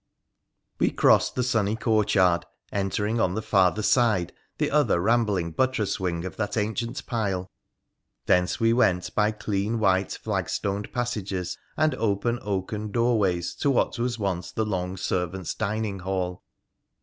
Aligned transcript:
We 0.79 0.89
crossed 0.89 1.35
the 1.35 1.43
sunny 1.43 1.75
courtyard, 1.75 2.47
entering 2.71 3.19
on 3.19 3.35
the 3.35 3.41
farther 3.43 3.83
side 3.83 4.33
the 4.57 4.71
other 4.71 4.99
rambling 4.99 5.51
buttress 5.51 5.99
wing 5.99 6.25
of 6.25 6.37
that 6.37 6.57
ancient 6.57 7.05
pile. 7.05 7.51
Thence 8.25 8.59
we 8.59 8.73
went 8.73 9.13
by 9.13 9.31
clean 9.31 9.77
white 9.77 10.13
flagstoned 10.23 10.91
passages 10.91 11.55
and 11.77 11.93
open 11.93 12.39
oaken 12.41 12.89
doorways 12.91 13.53
to 13.57 13.69
what 13.69 13.99
was 13.99 14.17
once 14.17 14.51
the 14.51 14.65
long 14.65 14.97
servants' 14.97 15.53
dining 15.53 15.99
hall. 15.99 16.41